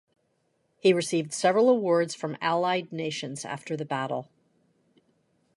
[0.79, 4.29] He received several awards from allied nations after the battle.